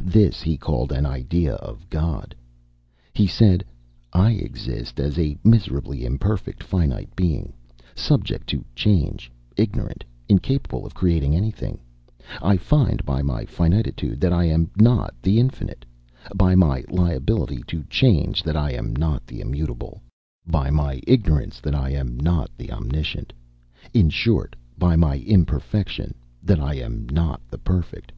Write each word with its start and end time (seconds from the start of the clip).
This 0.00 0.40
he 0.40 0.56
called 0.56 0.90
an 0.90 1.04
idea 1.04 1.56
of 1.56 1.90
God: 1.90 2.34
he 3.12 3.26
said, 3.26 3.62
"I 4.10 4.30
exist 4.30 4.98
as 4.98 5.18
a 5.18 5.36
miserably 5.44 6.06
imperfect 6.06 6.62
finite 6.62 7.14
being, 7.14 7.52
subject 7.94 8.46
to 8.46 8.64
change 8.74 9.30
ignorant, 9.54 10.02
incapable 10.30 10.86
of 10.86 10.94
creating 10.94 11.36
anything 11.36 11.78
I 12.40 12.56
find 12.56 13.04
by 13.04 13.20
my 13.20 13.44
finitude 13.44 14.18
that 14.22 14.32
I 14.32 14.44
am 14.46 14.70
not 14.78 15.12
the 15.20 15.38
infinite; 15.38 15.84
by 16.34 16.54
my 16.54 16.82
liability 16.88 17.62
to 17.66 17.84
change 17.90 18.42
that 18.44 18.56
I 18.56 18.70
am 18.72 18.96
not 18.96 19.26
the 19.26 19.42
immutable; 19.42 20.00
by 20.46 20.70
my 20.70 21.02
ignorance 21.06 21.60
that 21.60 21.74
I 21.74 21.90
am 21.90 22.16
not 22.18 22.50
the 22.56 22.72
omniscient: 22.72 23.30
in 23.92 24.08
short, 24.08 24.56
by 24.78 24.96
my 24.96 25.18
imperfection, 25.18 26.14
that 26.42 26.60
I 26.60 26.76
am 26.76 27.06
not 27.10 27.42
the 27.50 27.58
perfect. 27.58 28.10